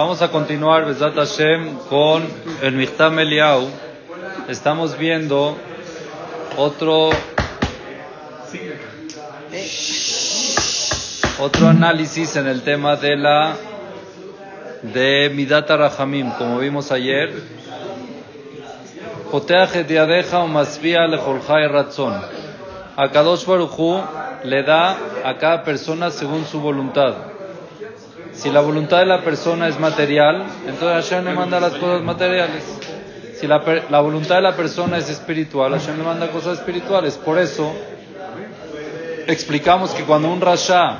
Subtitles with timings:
[0.00, 2.22] Vamos a continuar, Besat Hashem, con
[2.62, 3.68] el Michtam Eliau.
[4.46, 5.56] Estamos viendo
[6.56, 7.10] otro
[11.40, 13.56] otro análisis en el tema de la
[14.82, 17.32] de Midata Rahamim, como vimos ayer.
[22.96, 24.00] A Kadosh Baruchu
[24.44, 27.37] le da a cada persona según su voluntad.
[28.38, 32.62] Si la voluntad de la persona es material, entonces Hashem le manda las cosas materiales.
[33.34, 33.60] Si la,
[33.90, 37.16] la voluntad de la persona es espiritual, Hashem le manda cosas espirituales.
[37.16, 37.74] Por eso
[39.26, 40.98] explicamos que cuando un rasha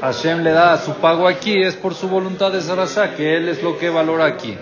[0.00, 3.48] Hashem le da su pago aquí, es por su voluntad de ese rasha, que él
[3.48, 4.58] es lo que valora aquí.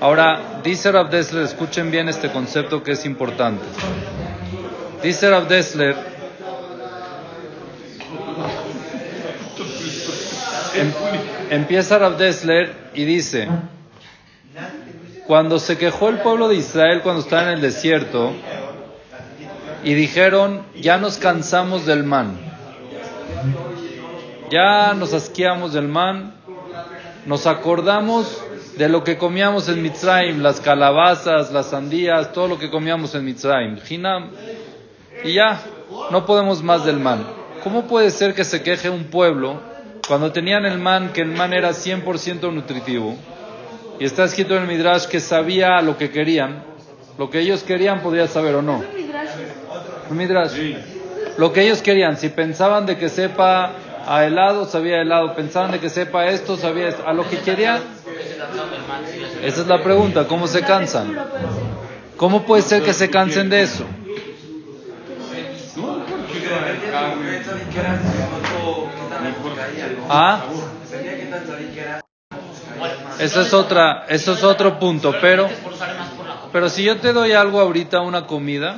[0.00, 3.64] Ahora, dice Rav Dessler, escuchen bien este concepto que es importante.
[5.02, 5.96] Dice Rav Dessler,
[11.50, 13.48] empieza Rav Dessler y dice,
[15.26, 18.32] cuando se quejó el pueblo de Israel cuando estaba en el desierto
[19.82, 22.38] y dijeron, ya nos cansamos del man,
[24.50, 26.34] ya nos asqueamos del man,
[27.26, 28.42] nos acordamos
[28.76, 33.24] de lo que comíamos en Mitzrayim, las calabazas, las sandías, todo lo que comíamos en
[33.24, 33.78] Mitzrayim,
[35.22, 35.60] y ya,
[36.10, 37.24] no podemos más del man.
[37.62, 39.73] ¿Cómo puede ser que se queje un pueblo
[40.06, 43.16] cuando tenían el man, que el man era 100% nutritivo?
[43.98, 46.64] Y está escrito en el Midrash que sabía lo que querían,
[47.16, 48.82] lo que ellos querían podía saber o no.
[50.10, 50.52] El Midrash.
[51.38, 53.72] Lo que ellos querían, si pensaban de que sepa
[54.06, 57.06] a helado, sabía helado, pensaban de que sepa esto, sabía esto.
[57.06, 57.80] a lo que querían.
[59.42, 61.16] Esa es la pregunta, ¿cómo se cansan?
[62.16, 63.84] ¿Cómo puede ser que se cansen de eso?
[70.08, 70.42] ¿Ah?
[73.18, 75.48] Eso es otra, eso es otro punto, pero
[76.54, 78.76] pero si yo te doy algo ahorita, una comida,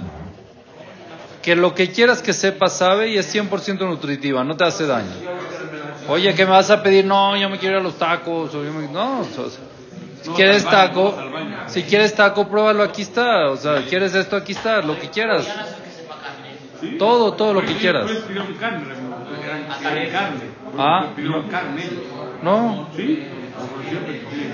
[1.42, 5.12] que lo que quieras que sepa sabe y es 100% nutritiva, no te hace daño.
[6.08, 7.04] Oye, ¿qué me vas a pedir?
[7.04, 8.54] No, yo me quiero ir a los tacos.
[8.54, 8.88] O yo me...
[8.88, 9.26] No,
[10.22, 11.14] si quieres taco,
[11.66, 13.50] si quieres taco, pruébalo, aquí está.
[13.50, 15.46] O sea, quieres esto, aquí está, lo que quieras.
[16.98, 18.10] Todo, todo lo que quieras.
[20.78, 21.10] Ah,
[22.42, 22.88] no.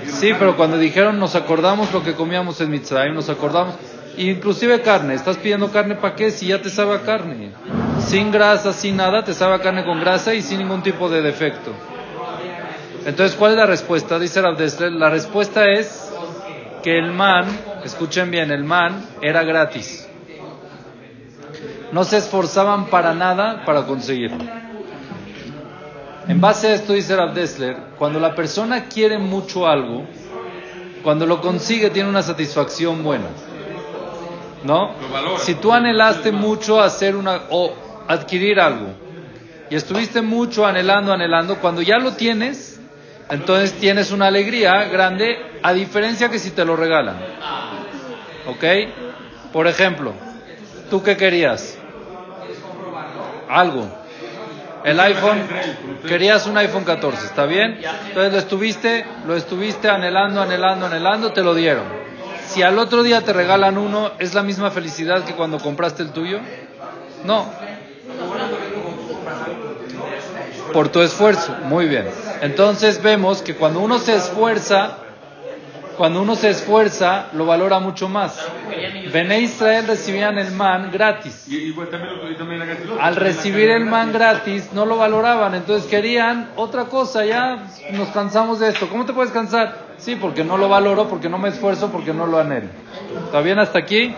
[0.07, 3.75] Sí, pero cuando dijeron nos acordamos lo que comíamos en Mitzrayim, nos acordamos,
[4.17, 7.51] inclusive carne, estás pidiendo carne para qué si ya te sabe a carne,
[7.99, 11.21] sin grasa, sin nada, te sabe a carne con grasa y sin ningún tipo de
[11.21, 11.71] defecto.
[13.05, 14.17] Entonces, ¿cuál es la respuesta?
[14.17, 16.09] Dice Rabdesler, la respuesta es
[16.83, 17.45] que el man,
[17.83, 20.07] escuchen bien, el man era gratis.
[21.91, 24.62] No se esforzaban para nada para conseguirlo.
[26.27, 30.05] En base a esto dice Rav Dessler, cuando la persona quiere mucho algo,
[31.03, 33.27] cuando lo consigue tiene una satisfacción buena.
[34.63, 34.91] ¿No?
[35.39, 37.73] Si tú anhelaste mucho hacer una o
[38.07, 38.93] adquirir algo
[39.69, 42.79] y estuviste mucho anhelando, anhelando, cuando ya lo tienes,
[43.29, 47.17] entonces tienes una alegría grande, a diferencia que si te lo regalan.
[48.47, 48.63] ¿Ok?
[49.51, 50.13] Por ejemplo,
[50.89, 51.77] ¿tú qué querías?
[53.49, 54.02] Algo
[54.83, 55.41] el iPhone,
[56.07, 57.79] querías un iPhone 14, ¿está bien?
[58.07, 61.85] Entonces lo estuviste, lo estuviste anhelando, anhelando, anhelando, te lo dieron.
[62.47, 66.11] Si al otro día te regalan uno, ¿es la misma felicidad que cuando compraste el
[66.11, 66.39] tuyo?
[67.23, 67.49] No.
[70.73, 72.07] Por tu esfuerzo, muy bien.
[72.41, 74.97] Entonces vemos que cuando uno se esfuerza,
[75.97, 78.39] cuando uno se esfuerza, lo valora mucho más.
[79.11, 81.47] Bene Israel recibían el man gratis.
[82.99, 87.25] Al recibir el man gratis, no lo valoraban, entonces querían otra cosa.
[87.25, 88.89] Ya nos cansamos de esto.
[88.89, 89.93] ¿Cómo te puedes cansar?
[89.97, 92.69] Sí, porque no lo valoro, porque no me esfuerzo, porque no lo anhelo.
[93.25, 94.15] ¿Está bien hasta aquí?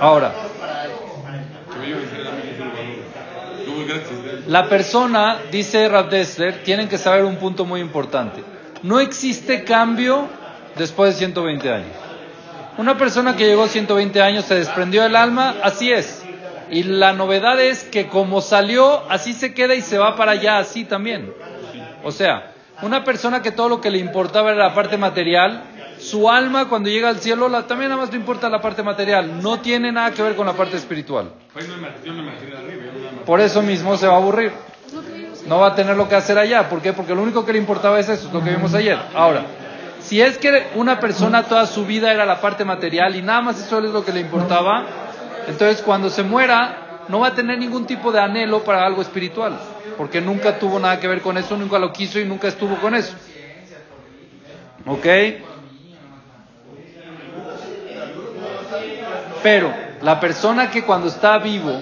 [0.00, 0.32] Ahora.
[4.46, 10.28] La persona, dice Rav Dessler, tienen que saber un punto muy importante no existe cambio
[10.76, 11.96] después de 120 años.
[12.76, 16.24] Una persona que llegó a 120 años se desprendió del alma, así es.
[16.70, 20.58] Y la novedad es que como salió, así se queda y se va para allá,
[20.58, 21.32] así también.
[22.04, 22.52] O sea,
[22.82, 25.64] una persona que todo lo que le importaba era la parte material,
[25.98, 29.42] su alma cuando llega al cielo la, también nada más le importa la parte material,
[29.42, 31.32] no tiene nada que ver con la parte espiritual.
[33.26, 34.52] Por eso mismo se va a aburrir
[35.48, 36.68] no va a tener lo que hacer allá.
[36.68, 36.92] ¿Por qué?
[36.92, 38.98] Porque lo único que le importaba es eso, lo que vimos ayer.
[39.14, 39.44] Ahora,
[40.00, 43.60] si es que una persona toda su vida era la parte material y nada más
[43.60, 44.84] eso es lo que le importaba,
[45.48, 49.58] entonces cuando se muera no va a tener ningún tipo de anhelo para algo espiritual,
[49.96, 52.94] porque nunca tuvo nada que ver con eso, nunca lo quiso y nunca estuvo con
[52.94, 53.14] eso.
[54.86, 55.06] ¿Ok?
[59.42, 59.72] Pero
[60.02, 61.72] la persona que cuando está vivo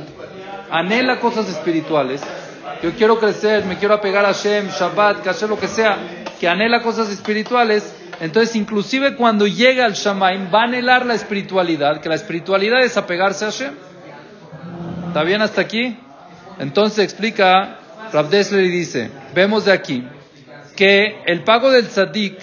[0.70, 2.22] anhela cosas espirituales,
[2.82, 5.99] yo quiero crecer, me quiero apegar a Hashem, Shabbat, Kasher, lo que sea,
[6.38, 12.00] que anhela cosas espirituales, entonces inclusive cuando llega al Shamaim va a anhelar la espiritualidad,
[12.00, 13.75] que la espiritualidad es apegarse a Hashem.
[15.08, 15.96] ¿Está bien hasta aquí?
[16.58, 17.78] Entonces explica
[18.12, 20.06] Rav y dice, vemos de aquí
[20.76, 22.38] que el pago del tzadik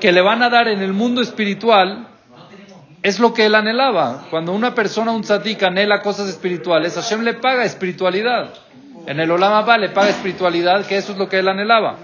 [0.00, 2.08] que le van a dar en el mundo espiritual
[3.02, 4.26] es lo que él anhelaba.
[4.30, 8.52] Cuando una persona, un tzadik, anhela cosas espirituales, Hashem le paga espiritualidad.
[9.06, 11.96] En el Olam Abba le paga espiritualidad, que eso es lo que él anhelaba.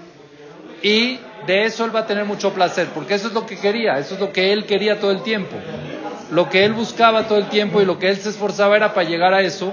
[0.82, 3.98] Y de eso él va a tener mucho placer, porque eso es lo que quería,
[3.98, 5.56] eso es lo que él quería todo el tiempo.
[6.30, 9.08] Lo que él buscaba todo el tiempo y lo que él se esforzaba era para
[9.08, 9.72] llegar a eso.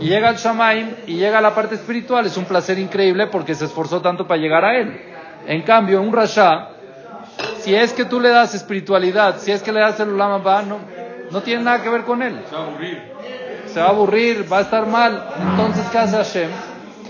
[0.00, 3.54] Y llega al Shamaim y llega a la parte espiritual, es un placer increíble porque
[3.54, 5.00] se esforzó tanto para llegar a él.
[5.46, 6.70] En cambio, un Rasha,
[7.60, 10.62] si es que tú le das espiritualidad, si es que le das el Olam Abba,
[10.62, 10.78] no,
[11.30, 12.40] no tiene nada que ver con él.
[13.78, 14.38] Se va a aburrir.
[14.40, 15.24] Va a aburrir, va a estar mal.
[15.50, 16.50] Entonces, ¿qué hace Hashem?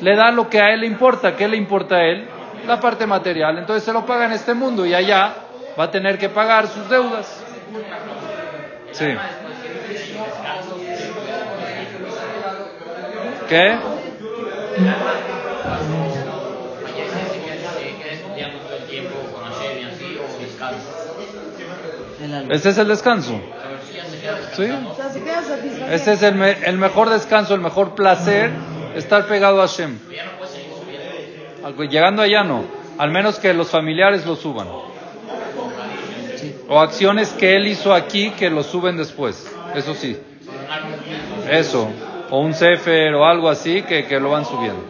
[0.03, 1.35] Le da lo que a él le importa.
[1.35, 2.29] ¿Qué le importa a él?
[2.67, 3.57] La parte material.
[3.57, 5.35] Entonces se lo paga en este mundo y allá
[5.79, 7.43] va a tener que pagar sus deudas.
[8.93, 9.07] Sí.
[13.49, 13.79] ¿Qué?
[22.51, 23.41] Ese es el descanso.
[24.57, 24.65] ¿Sí?
[25.91, 28.51] Ese es el, me- el mejor descanso, el mejor placer,
[28.97, 29.99] estar pegado a Hashem.
[31.91, 32.65] Llegando allá no,
[32.99, 34.69] al menos que los familiares lo suban.
[36.69, 39.47] O acciones que él hizo aquí que lo suben después.
[39.75, 40.17] Eso sí.
[41.51, 41.89] Eso.
[42.31, 44.85] O un Sefer o algo así que, que lo van subiendo.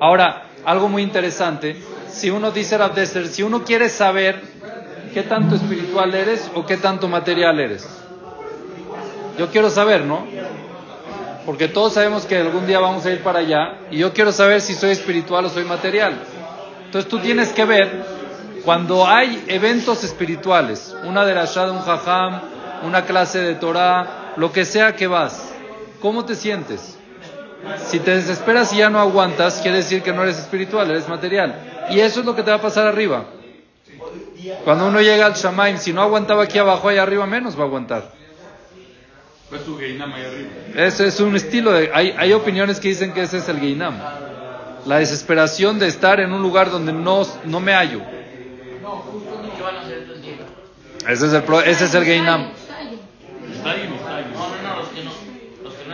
[0.00, 1.76] Ahora, algo muy interesante.
[2.08, 4.40] Si uno dice Rav Dessler, si uno quiere saber
[5.12, 7.88] qué tanto espiritual eres o qué tanto material eres.
[9.38, 10.26] Yo quiero saber, ¿no?
[11.46, 14.60] Porque todos sabemos que algún día vamos a ir para allá y yo quiero saber
[14.60, 16.14] si soy espiritual o soy material.
[16.86, 18.04] Entonces tú tienes que ver
[18.64, 22.40] cuando hay eventos espirituales, una derashá de un jajam,
[22.82, 25.52] una clase de Torah, lo que sea que vas,
[26.00, 26.98] ¿cómo te sientes?
[27.78, 31.54] Si te desesperas y ya no aguantas, quiere decir que no eres espiritual, eres material.
[31.90, 33.24] Y eso es lo que te va a pasar arriba.
[34.64, 37.66] Cuando uno llega al Shamaim, si no aguantaba aquí abajo, allá arriba menos va a
[37.66, 38.12] aguantar.
[38.12, 39.33] Pues su Geinam ahí arriba.
[40.74, 41.90] Ese es un estilo de...
[41.92, 43.98] Hay, hay opiniones que dicen que ese es el Geinam.
[44.86, 48.00] La desesperación de estar en un lugar donde no, no me hallo.
[51.08, 52.48] Ese es el, pro- ese es el Geinam.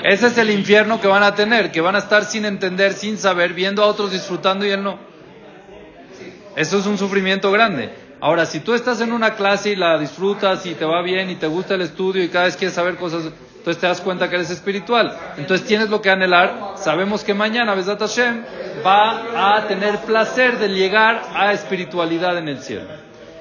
[0.02, 3.18] Ese es el infierno que van a tener, que van a estar sin entender, sin
[3.18, 4.98] saber, viendo a otros disfrutando y él no.
[6.56, 7.90] Eso es un sufrimiento grande.
[8.20, 11.36] Ahora, si tú estás en una clase y la disfrutas y te va bien y
[11.36, 14.36] te gusta el estudio y cada vez quieres saber cosas, entonces te das cuenta que
[14.36, 15.16] eres espiritual.
[15.38, 16.74] Entonces tienes lo que anhelar.
[16.76, 18.44] Sabemos que mañana, Besat Hashem,
[18.84, 22.88] va a tener placer de llegar a espiritualidad en el cielo.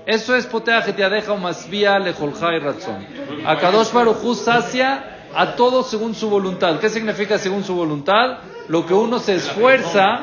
[0.05, 3.05] Eso es potea deja umasvia lejolja y razón.
[3.45, 6.79] A Kadosh Baruj sacia a todo según su voluntad.
[6.79, 8.39] ¿Qué significa según su voluntad?
[8.69, 10.21] Lo que uno se esfuerza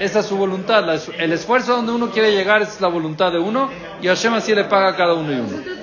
[0.00, 0.84] es a su voluntad.
[1.18, 3.70] El esfuerzo donde uno quiere llegar es la voluntad de uno
[4.00, 5.76] y Hashem así le paga a cada uno y uno.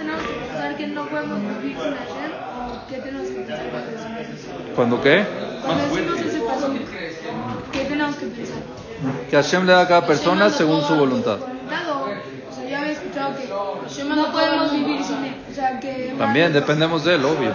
[4.75, 5.23] ¿Cuándo qué?
[7.71, 8.57] ¿qué tenemos que pensar?
[9.29, 11.37] Que Hashem le da a cada persona según su voluntad.
[14.15, 15.35] no podemos vivir sin él.
[15.51, 17.51] O sea, que También dependemos de él, obvio.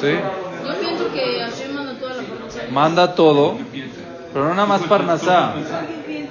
[0.00, 0.18] ¿Sí?
[0.66, 2.22] Yo pienso que Hashem manda toda la.
[2.70, 3.58] Manda todo,
[4.32, 5.54] pero no nada más parnasá.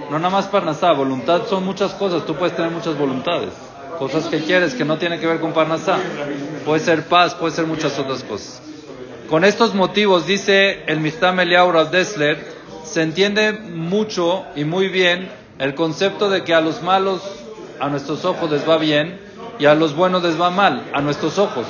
[0.09, 0.91] No nada más parnasá.
[0.93, 2.25] Voluntad son muchas cosas.
[2.25, 3.49] Tú puedes tener muchas voluntades.
[3.99, 5.97] Cosas que quieres que no tienen que ver con parnasá.
[6.65, 8.61] Puede ser paz, puede ser muchas otras cosas.
[9.29, 12.43] Con estos motivos, dice el Mistam Eliyahu Rav Dessler,
[12.83, 15.29] se entiende mucho y muy bien
[15.59, 17.21] el concepto de que a los malos,
[17.79, 19.21] a nuestros ojos les va bien
[19.59, 21.65] y a los buenos les va mal, a nuestros ojos.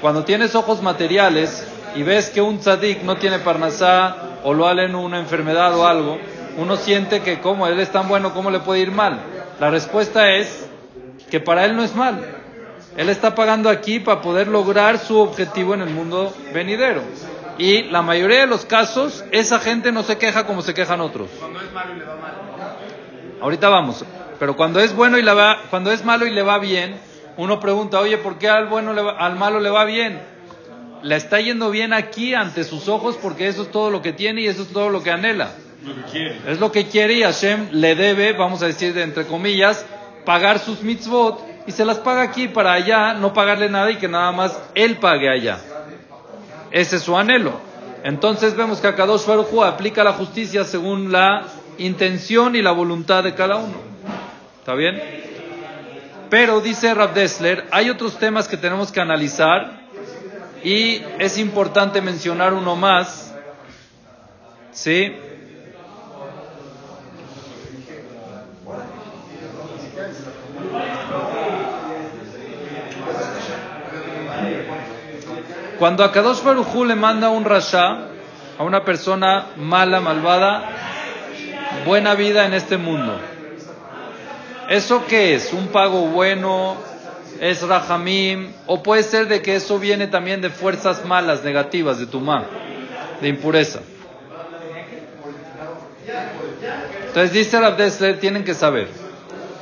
[0.00, 4.94] Cuando tienes ojos materiales y ves que un tzadik no tiene parnasá o lo en
[4.94, 6.18] una enfermedad o algo,
[6.56, 9.20] uno siente que como él es tan bueno, ¿cómo le puede ir mal?
[9.58, 10.68] La respuesta es
[11.30, 12.24] que para él no es mal.
[12.96, 17.02] Él está pagando aquí para poder lograr su objetivo en el mundo venidero.
[17.56, 21.28] Y la mayoría de los casos, esa gente no se queja como se quejan otros.
[21.38, 22.32] Cuando es malo y le va mal.
[23.40, 24.04] Ahorita vamos.
[24.38, 26.96] Pero cuando es bueno y le va, cuando es malo y le va bien,
[27.36, 30.20] uno pregunta, oye, ¿por qué al bueno le va- al malo le va bien?
[31.02, 34.42] Le está yendo bien aquí ante sus ojos porque eso es todo lo que tiene
[34.42, 35.52] y eso es todo lo que anhela.
[35.84, 36.40] Lo que quiere.
[36.46, 39.86] Es lo que quiere y Hashem le debe, vamos a decir de entre comillas,
[40.24, 44.08] pagar sus mitzvot y se las paga aquí para allá no pagarle nada y que
[44.08, 45.58] nada más él pague allá.
[46.70, 47.60] Ese es su anhelo.
[48.02, 51.44] Entonces vemos que Akadosh Baruj aplica la justicia según la
[51.78, 53.74] intención y la voluntad de cada uno.
[54.58, 55.00] ¿Está bien?
[56.30, 59.79] Pero dice Rav Dessler, hay otros temas que tenemos que analizar
[60.62, 63.34] y es importante mencionar uno más.
[64.72, 65.14] ¿Sí?
[75.78, 78.08] Cuando a Kadosh Barujú le manda un rasha
[78.58, 80.62] a una persona mala, malvada,
[81.86, 83.18] buena vida en este mundo.
[84.68, 85.54] ¿Eso qué es?
[85.54, 86.89] ¿Un pago bueno?
[87.40, 88.52] ¿Es rahamim?
[88.66, 92.44] ¿O puede ser de que eso viene también de fuerzas malas, negativas, de tumá,
[93.22, 93.80] de impureza?
[97.06, 97.76] Entonces dice Rav
[98.20, 98.88] tienen que saber.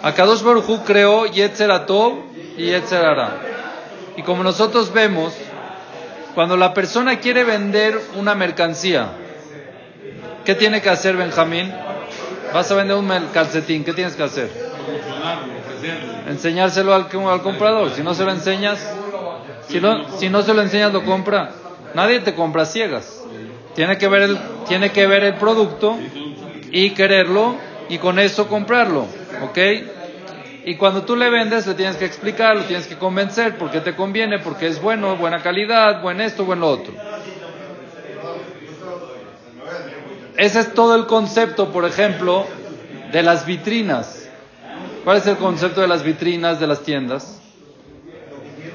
[0.03, 1.71] Akadosh Baruj creó Yetzer
[2.57, 3.17] y Yetzer
[4.17, 5.33] Y como nosotros vemos,
[6.35, 9.13] cuando la persona quiere vender una mercancía,
[10.45, 11.73] ¿qué tiene que hacer Benjamín?
[12.53, 14.51] Vas a vender un calcetín, ¿qué tienes que hacer?
[16.29, 17.91] Enseñárselo al, al comprador.
[17.91, 18.79] Si no se lo enseñas,
[19.69, 21.51] si no, si no se lo enseñas, lo compra.
[21.95, 23.25] Nadie te compra ciegas.
[23.75, 25.97] Tiene que ver el, tiene que ver el producto
[26.71, 27.57] y quererlo
[27.89, 29.07] y con eso comprarlo.
[29.43, 29.59] ¿Ok?
[30.65, 33.95] Y cuando tú le vendes, le tienes que explicar, lo tienes que convencer, porque te
[33.95, 36.93] conviene, porque es bueno, buena calidad, buen esto, buen lo otro.
[40.37, 42.47] Ese es todo el concepto, por ejemplo,
[43.11, 44.18] de las vitrinas.
[45.09, 47.41] ¿Cuál es el concepto de las vitrinas de las tiendas?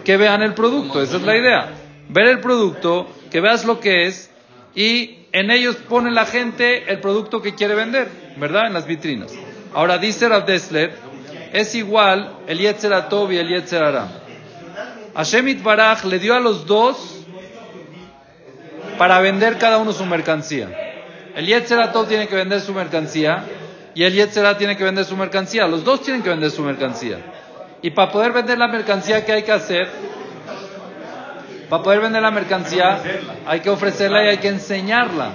[0.04, 1.70] Que vean el producto, esa es la idea.
[2.10, 4.32] Ver el producto, que veas lo que es
[4.74, 8.66] y en ellos pone la gente el producto que quiere vender, ¿verdad?
[8.66, 9.32] En las vitrinas.
[9.75, 10.96] Ahora dice Rav Dessler
[11.52, 12.94] es igual el Yetzer
[13.30, 14.08] y el Yetzer Ara.
[15.13, 17.28] Hashem Baraj le dio a los dos
[18.98, 20.68] para vender cada uno su mercancía.
[21.36, 23.46] El Yetzer tiene que vender su mercancía
[23.96, 25.68] y el Yetzer tiene que vender su mercancía.
[25.68, 27.20] Los dos tienen que vender su mercancía.
[27.82, 29.90] Y para poder vender la mercancía, ¿qué hay que hacer?
[31.70, 33.02] Para poder vender la mercancía
[33.46, 35.32] hay que ofrecerla y hay que enseñarla.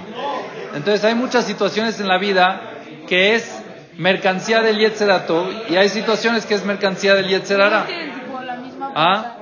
[0.73, 2.61] Entonces hay muchas situaciones en la vida
[3.07, 3.61] que es
[3.97, 7.85] mercancía del Yetzerato y hay situaciones que es mercancía del Yetzerara.
[8.95, 9.35] ¿Ah?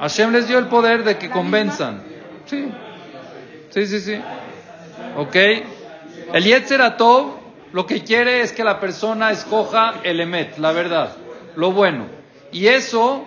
[0.00, 2.02] Hashem les dio el poder de que convenzan.
[2.46, 2.68] Sí,
[3.70, 4.20] sí, sí, sí.
[5.16, 5.36] ¿Ok?
[6.32, 7.41] El Yetzerato
[7.72, 11.16] lo que quiere es que la persona escoja el Emet, la verdad,
[11.56, 12.06] lo bueno.
[12.52, 13.24] Y eso,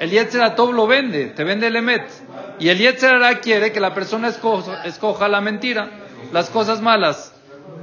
[0.00, 2.04] el Yetzerato lo vende, te vende el Emet.
[2.58, 5.90] Y el Yetzerara quiere que la persona escoja, la mentira,
[6.32, 7.32] las cosas malas.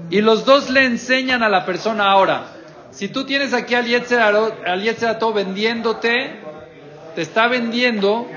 [0.10, 2.48] Y los dos le enseñan a la persona ahora.
[2.92, 6.40] Si tú tienes aquí al Yetzerato vendiéndote,
[7.16, 8.28] te está vendiendo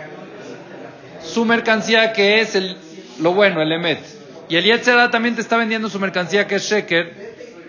[1.20, 2.76] su mercancía que es el,
[3.18, 4.00] lo bueno, el Emet.
[4.48, 7.25] Y el Yetzerato también te está vendiendo su mercancía que es Sheker.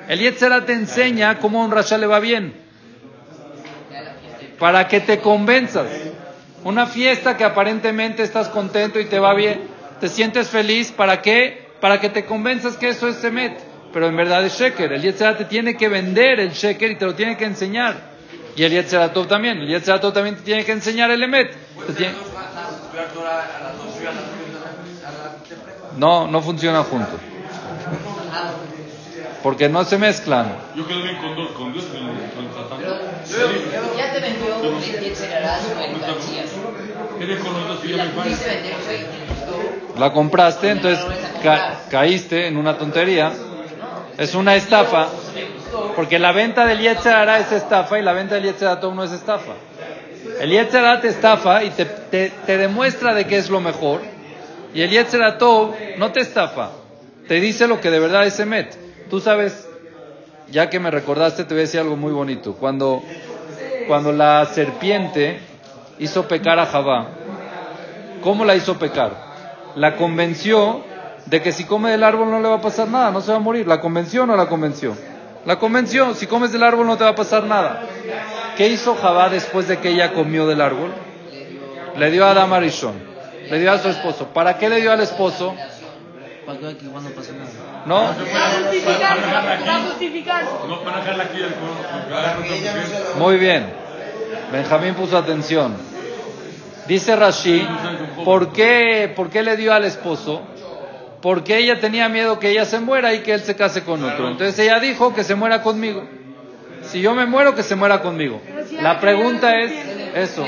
[0.08, 2.54] El Yetzerato te enseña cómo un Rasha le va bien.
[4.60, 5.88] Para que te convenzas.
[6.64, 9.62] Una fiesta que aparentemente estás contento y te va bien,
[10.00, 11.68] te sientes feliz, ¿para qué?
[11.80, 14.94] Para que te convenzas que eso es Emet pero en verdad es sheker.
[14.94, 17.96] El Yetzerat te tiene que vender el sheker y te lo tiene que enseñar.
[18.56, 19.58] Y el Yetzeratov también.
[19.58, 21.56] El Yetzeratov también te tiene que enseñar el Emet.
[25.98, 27.20] No, no funciona juntos.
[29.48, 30.58] Porque no se mezclan.
[30.76, 32.82] Yo quedo bien con, dos, con Dios y con Satán.
[33.98, 34.58] Ya te vendió
[37.22, 37.40] el
[39.98, 41.00] La compraste, entonces
[41.90, 43.32] caíste en una tontería.
[44.18, 45.08] Es una estafa,
[45.96, 49.54] porque la venta del Yetzerara es estafa y la venta del Yetzeratov no es estafa.
[50.42, 54.02] El Yetzerara te estafa y te, te, demuestra de qué es lo mejor,
[54.74, 56.72] y el Yetzeratov no te estafa,
[57.30, 58.87] te dice lo que de verdad es Emet.
[59.10, 59.68] Tú sabes,
[60.52, 62.54] ya que me recordaste, te voy a decir algo muy bonito.
[62.54, 63.02] Cuando,
[63.88, 65.40] cuando la serpiente
[66.00, 67.08] hizo pecar a Javá,
[68.22, 69.12] ¿cómo la hizo pecar?
[69.76, 70.84] La convenció
[71.26, 73.38] de que si come del árbol no le va a pasar nada, no se va
[73.38, 73.68] a morir.
[73.68, 74.96] ¿La convenció o no la convenció?
[75.46, 77.84] La convenció, si comes del árbol no te va a pasar nada.
[78.58, 80.92] ¿Qué hizo Jabá después de que ella comió del árbol?
[81.96, 82.96] Le dio a Adam Arishon,
[83.50, 84.28] le dio a su esposo.
[84.34, 85.56] ¿Para qué le dio al esposo?
[87.54, 87.67] ¿No?
[93.18, 93.74] Muy bien.
[94.52, 95.76] Benjamín puso atención.
[96.88, 97.68] Dice Rashi,
[98.24, 100.42] ¿por qué, ¿por qué le dio al esposo?
[101.22, 104.30] porque ella tenía miedo que ella se muera y que él se case con otro.
[104.30, 106.04] Entonces ella dijo que se muera conmigo.
[106.84, 108.42] Si yo me muero, que se muera conmigo.
[108.82, 109.74] La pregunta es
[110.16, 110.46] eso.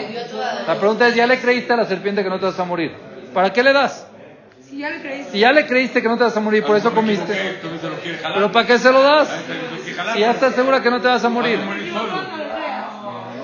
[0.68, 2.94] La pregunta es, ¿ya le creíste a la serpiente que no te vas a morir?
[3.34, 4.08] ¿Para qué le das?
[4.70, 5.32] Si ya le creíste.
[5.32, 7.60] Si ya le creíste que no te vas a morir, por eso comiste.
[8.34, 9.30] ¿Pero para qué se lo das?
[10.14, 11.60] Si ya estás segura que no te vas a morir.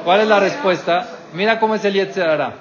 [0.03, 1.07] ¿Cuál es la respuesta?
[1.33, 2.53] Mira cómo es el Yetzerara.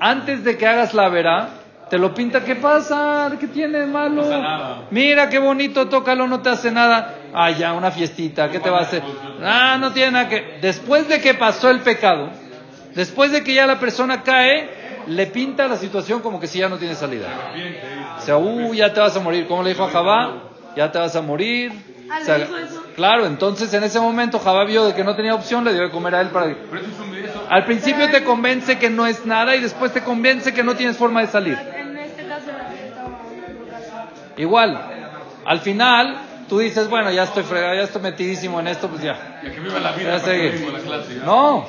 [0.00, 1.48] Antes de que hagas la verá,
[1.88, 3.30] te lo pinta, ¿qué pasa?
[3.38, 4.24] ¿Qué tiene de malo?
[4.90, 7.14] Mira qué bonito, tócalo, no te hace nada.
[7.32, 9.02] Ah, ya, una fiestita, ¿qué te va a hacer?
[9.42, 10.58] Ah, no tiene nada que...
[10.60, 12.30] Después de que pasó el pecado,
[12.94, 14.68] después de que ya la persona cae,
[15.08, 17.28] le pinta la situación como que si ya no tiene salida.
[18.18, 19.46] O sea, uh, ya te vas a morir.
[19.46, 20.42] ¿Cómo le dijo a Jabá?
[20.76, 21.72] Ya te vas a morir.
[22.10, 22.82] Ah, O sea, ¿le dijo eso?
[22.96, 25.90] claro, entonces en ese momento Jabá vio de que no tenía opción, le dio de
[25.90, 26.54] comer a él para...
[27.50, 30.96] Al principio te convence que no es nada y después te convence que no tienes
[30.96, 31.58] forma de salir.
[31.58, 32.24] En este.
[34.36, 34.80] Igual,
[35.44, 36.16] al final
[36.48, 39.40] tú dices, bueno, ya estoy fregado, ya estoy metidísimo en esto, pues ya.
[39.42, 40.12] Que viva la Ya vida.
[40.12, 41.16] la clase.
[41.24, 41.66] No,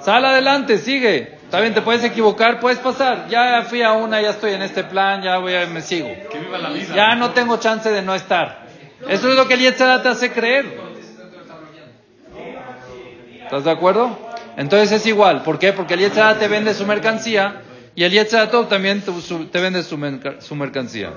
[0.00, 1.38] sal adelante, sigue.
[1.52, 3.28] Está bien, te puedes equivocar, puedes pasar.
[3.28, 6.08] Ya fui a una, ya estoy en este plan, ya voy a, me sigo.
[6.30, 6.94] Que viva la vida.
[6.94, 8.62] Ya no tengo chance de no estar.
[9.06, 10.64] Eso es lo que el Yetzirah te hace creer.
[13.44, 14.16] ¿Estás de acuerdo?
[14.56, 15.42] Entonces es igual.
[15.42, 15.74] ¿Por qué?
[15.74, 17.60] Porque el Yetzirah te vende su mercancía
[17.94, 21.10] y el Yetzirah también te, su- te vende su, merca- su mercancía.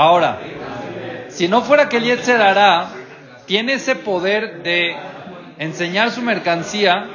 [0.00, 0.38] Ahora,
[1.28, 2.40] si no fuera que el Yetzer
[3.44, 4.96] tiene ese poder de
[5.58, 7.06] enseñar su mercancía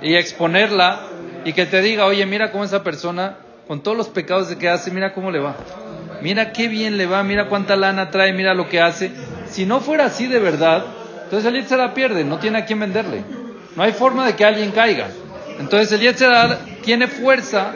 [0.00, 1.00] y exponerla
[1.44, 3.36] y que te diga, oye, mira cómo esa persona,
[3.68, 5.56] con todos los pecados de que hace, mira cómo le va.
[6.22, 9.10] Mira qué bien le va, mira cuánta lana trae, mira lo que hace.
[9.46, 10.86] Si no fuera así de verdad,
[11.24, 13.24] entonces el Yetzer Hará pierde, no tiene a quién venderle.
[13.76, 15.08] No hay forma de que alguien caiga.
[15.58, 16.30] Entonces el Yetzer
[16.82, 17.74] tiene fuerza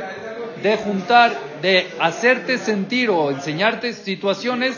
[0.63, 4.77] de juntar, de hacerte sentir o enseñarte situaciones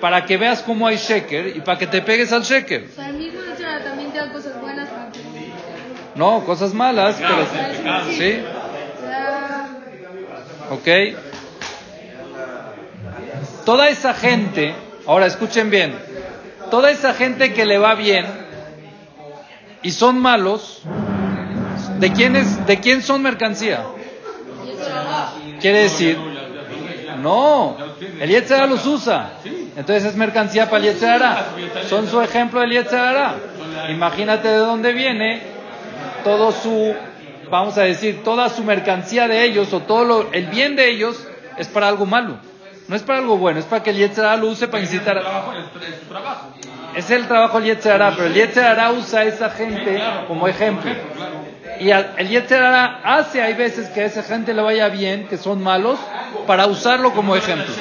[0.00, 2.88] para que veas cómo hay sheker y para que te pegues al sheker.
[2.90, 4.88] O sea, el mismo hecho también te da cosas buenas.
[6.14, 7.46] No, cosas malas, pero
[8.12, 8.42] sí,
[10.70, 11.16] ok.
[13.64, 14.74] Toda esa gente,
[15.06, 15.94] ahora escuchen bien,
[16.70, 18.26] toda esa gente que le va bien
[19.82, 20.82] y son malos,
[21.98, 23.84] ¿de quién, es, de quién son mercancía?
[25.64, 26.18] Quiere decir,
[27.22, 27.74] no,
[28.20, 29.30] el Yetzirah los usa.
[29.74, 31.46] Entonces es mercancía para el Yetzirah.
[31.88, 33.34] Son su ejemplo del Yetzirah.
[33.88, 35.40] Imagínate de dónde viene
[36.22, 36.94] todo su,
[37.50, 41.26] vamos a decir, toda su mercancía de ellos o todo lo- el bien de ellos
[41.56, 42.36] es para algo malo.
[42.86, 45.16] No es para algo bueno, es para que el Yetzirah lo use para incitar.
[46.94, 49.98] es el trabajo del Yetzirah, pero el Yetzirah usa a esa gente
[50.28, 50.90] como ejemplo.
[51.80, 55.62] Y el Yetzirah hace, hay veces que a esa gente le vaya bien, que son
[55.62, 55.98] malos,
[56.46, 57.72] para usarlo como ejemplo.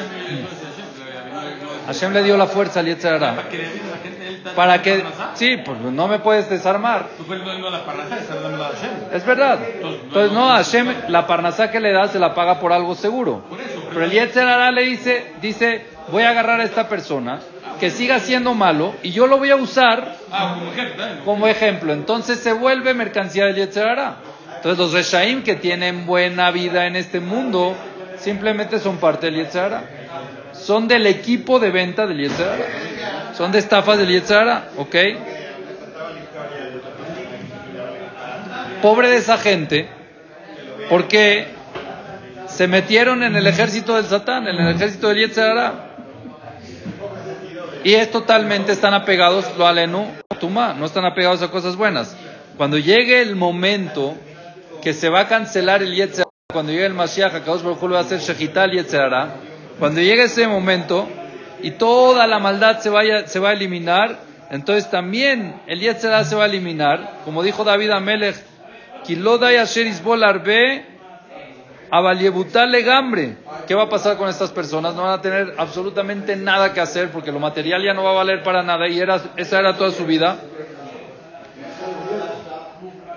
[1.85, 3.49] Hashem le dio la fuerza al Yetzirah.
[3.49, 5.03] Que le dice a la gente, él está Para que,
[5.33, 7.07] sí, pues no me puedes desarmar.
[9.11, 9.59] Es verdad.
[9.81, 13.43] Entonces, no, Hashem, la parnasá que le da se la paga por algo seguro.
[13.89, 17.39] Pero el Yetzer Hará le dice, dice, voy a agarrar a esta persona
[17.83, 21.09] que siga siendo malo y yo lo voy a usar Ah, como ejemplo, ¿eh?
[21.25, 21.91] como ejemplo.
[21.91, 24.15] Entonces se vuelve mercancía del Yetzer Hará.
[24.55, 27.75] Entonces los Reshaim que tienen buena vida en este mundo
[28.19, 29.83] simplemente son parte del Yetzer Hará.
[30.53, 33.33] Son del equipo de venta del Yetzer Hará.
[33.35, 34.95] Son de estafas del Yetzer Hará, ¿ok?
[38.81, 39.89] Pobre de esa gente,
[40.89, 41.47] porque
[42.47, 45.92] se metieron en el ejército del Satán, en el ejército del Yetzer Hará.
[47.83, 50.07] Y es totalmente, están apegados, lo alenu,
[50.39, 52.15] tuma, no están apegados a cosas buenas.
[52.55, 54.15] Cuando llegue el momento
[54.81, 57.97] que se va a cancelar el Yetzer Hará, cuando llegue el Mashiach, Akadosh Baruj va
[57.97, 59.35] a hacer Shechital Yetzer Hará,
[59.79, 61.09] cuando llegue ese momento
[61.61, 64.17] y toda la maldad se, vaya, se va a eliminar,
[64.49, 68.37] entonces también el Yetzer Hará se va a eliminar, como dijo David Amelech,
[69.03, 70.85] Kilodai Asher Isbol Arbe,
[71.93, 73.35] Avaliebutal Legambre.
[73.67, 74.95] ¿Qué va a pasar con estas personas?
[74.95, 78.13] No van a tener absolutamente nada que hacer porque lo material ya no va a
[78.13, 80.37] valer para nada y era, esa era toda su vida.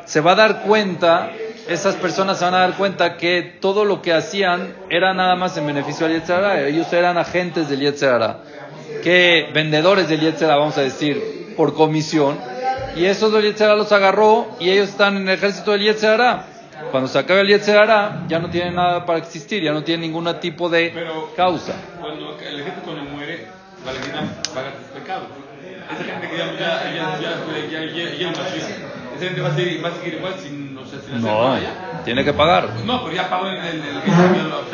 [0.04, 1.30] Se va a dar cuenta,
[1.66, 5.56] esas personas se van a dar cuenta que todo lo que hacían era nada más
[5.56, 6.60] en beneficio del Yetzirah.
[6.66, 8.40] Ellos eran agentes del Yetzirah,
[9.02, 12.36] que vendedores del Yetzirah, vamos a decir, por comisión.
[12.94, 16.55] Y esos del Yetzirah los agarró y ellos están en el ejército del Yetzirah.
[16.90, 20.32] Cuando se acaba el Yetzerara, ya no tiene nada para existir, ya no tiene ningún
[20.40, 21.74] tipo de Pero- causa.
[22.00, 23.46] Cuando la gente cuando muere,
[23.84, 23.92] la
[24.54, 25.28] paga sus pecados.
[25.90, 28.32] Esa gente que ya, ya, ya, ya,
[29.16, 32.32] esa gente va a seguir, va a seguir igual sin, hacer No, nada tiene que
[32.32, 32.68] pagar.
[32.84, 33.82] No, pero ya pagó el, el,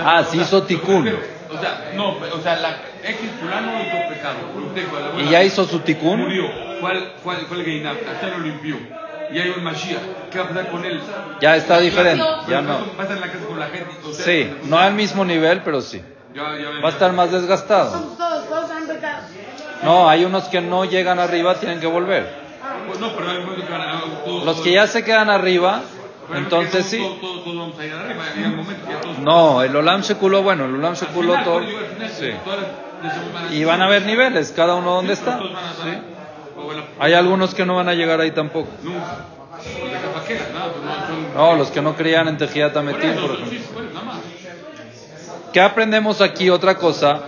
[0.04, 1.18] Ah, sí hizo pero,
[1.50, 2.70] O sea, no, o sea, la
[3.04, 5.20] X fulano hizo pecado.
[5.20, 6.20] ¿Y ya hizo su tikkun?
[6.22, 6.44] Murió.
[6.80, 7.96] ¿Cuál, cuál, cuál Geinab?
[8.10, 8.76] Hasta lo limpió.
[9.32, 10.00] Y hay un Mashiach.
[10.30, 11.00] ¿Qué va a pasar con él?
[11.40, 12.76] Ya está diferente, ya no.
[12.78, 13.86] eso Pasa en la casa con la gente.
[14.06, 16.02] o sea, Sí, no al mismo nivel, pero sí.
[16.34, 16.82] Ya, ya ven.
[16.84, 17.92] Va a estar más desgastado.
[17.92, 19.22] Somos todos, todos han pecado.
[19.82, 22.42] No, hay unos que no llegan arriba, tienen que volver.
[22.86, 24.00] Pues No, pero hay un momento que van a.
[24.24, 25.80] todos- Los que ya se quedan arriba,
[26.28, 26.98] Pero entonces sí.
[26.98, 29.20] Que.
[29.22, 31.60] No, el Olam Shekuló, bueno, el Olam Shekuló todo.
[32.18, 32.30] Sí.
[33.50, 35.38] Y van a haber niveles, cada uno donde está.
[35.38, 35.98] Todos van a Sí.
[36.98, 38.68] Hay algunos que no van a llegar ahí tampoco.
[41.34, 43.58] No los que no creían en Tametín, eso, por ejemplo.
[43.74, 43.86] pues.
[45.52, 46.50] ¿Qué aprendemos aquí?
[46.50, 47.22] Otra cosa,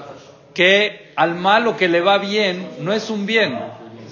[0.54, 3.58] que al malo que le va bien no es un bien,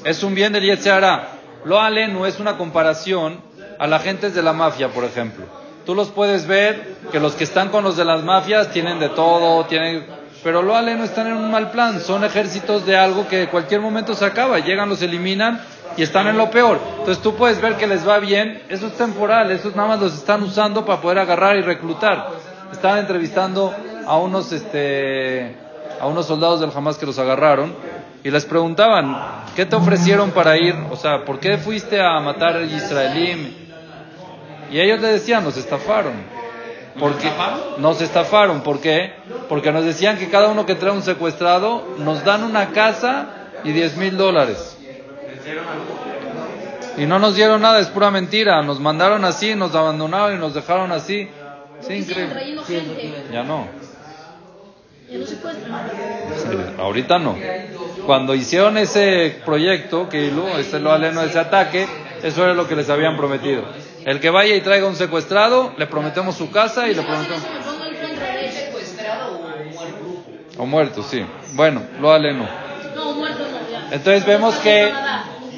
[0.05, 1.29] es un bien del Yetzirah.
[1.65, 3.41] Lo alenu es una comparación
[3.79, 5.47] a la gente de la mafia, por ejemplo.
[5.87, 9.09] Tú los puedes ver que los que están con los de las mafias tienen de
[9.09, 10.07] todo, tienen,
[10.42, 13.81] pero lo alenu están en un mal plan, son ejércitos de algo que en cualquier
[13.81, 15.61] momento se acaba, llegan, los eliminan
[15.96, 16.81] y están en lo peor.
[16.98, 20.14] Entonces tú puedes ver que les va bien, eso es temporal, eso nada más los
[20.14, 22.28] están usando para poder agarrar y reclutar.
[22.72, 23.74] Estaban entrevistando
[24.07, 25.57] a unos este
[26.00, 27.74] a unos soldados del Hamas que los agarraron
[28.24, 29.16] y les preguntaban,
[29.55, 30.74] ¿qué te ofrecieron para ir?
[30.90, 33.68] O sea, ¿por qué fuiste a matar al israelí?
[34.70, 36.14] Y ellos le decían, nos estafaron.
[36.98, 37.31] Porque
[37.78, 39.12] nos estafaron, ¿por qué?
[39.53, 43.27] Porque nos decían que cada uno que trae un secuestrado nos dan una casa
[43.62, 44.79] y 10 mil dólares.
[46.97, 48.62] Y no nos dieron nada, es pura mentira.
[48.62, 51.29] Nos mandaron así, nos abandonaron y nos dejaron así.
[51.87, 52.57] Sí, increíble.
[53.31, 53.69] Ya no.
[55.11, 55.91] Ya no secuestran.
[56.35, 57.37] Sí, ahorita no.
[58.07, 61.87] Cuando hicieron ese proyecto, que lo, ese lo aleno, ese ataque,
[62.23, 63.65] eso era lo que les habían prometido.
[64.07, 67.43] El que vaya y traiga un secuestrado, le prometemos su casa y le prometemos.
[67.43, 68.65] Me pongo en contra de ¿Es eso.
[68.65, 69.62] secuestrado o muerto?
[70.59, 71.25] O muerto, sí.
[71.55, 72.47] Bueno, lo aleno.
[73.91, 74.93] Entonces vemos que.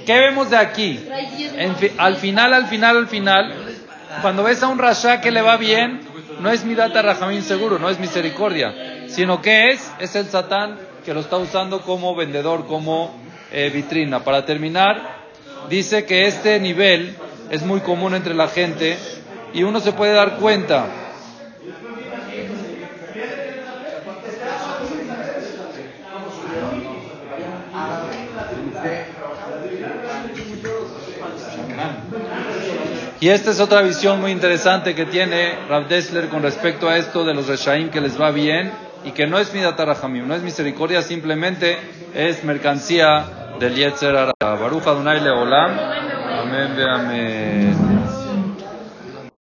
[0.07, 1.01] ¿Qué vemos de aquí?
[1.57, 3.55] En fi- al final, al final, al final,
[4.21, 6.01] cuando ves a un rasha que le va bien,
[6.41, 8.75] no es mirata rajamín seguro, no es misericordia,
[9.09, 13.15] sino que es, es el satán que lo está usando como vendedor, como
[13.51, 14.21] eh, vitrina.
[14.25, 15.01] Para terminar,
[15.71, 17.17] dice que este nivel
[17.51, 18.99] es muy común entre la gente
[19.55, 20.87] y uno se puede dar cuenta.
[33.25, 37.25] Y esta es otra visión muy interesante que tiene Rav Dessler con respecto a esto
[37.25, 38.71] de los Reshaim que les va bien
[39.03, 41.79] y que no es Midatarajamim, no es misericordia, simplemente
[42.13, 43.25] es mercancía
[43.59, 44.33] del Yetzer Hara.
[44.39, 45.71] Baruch Adonai Leolam.
[45.71, 47.84] Amén, amén.